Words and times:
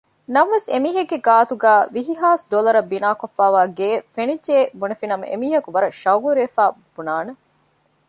ނަމަވެސް 0.33 0.67
އެމީހެއްގެ 0.73 1.17
ގާތުގައި 1.27 1.83
ވިހިހާސް 1.95 2.43
ޑޮލަރަށް 2.51 2.89
ބިނާކޮށްފައިވާ 2.91 3.61
ގެއެއް 3.77 4.05
ފެނިއްޖެއޭ 4.15 4.63
ބުނެފިނަމަ 4.79 5.25
އެމީހަކު 5.31 5.69
ވަރަށް 5.75 5.97
ޝައުގުވެރިވެފައިވާ 6.01 6.73
ބުނާނެ 6.93 7.31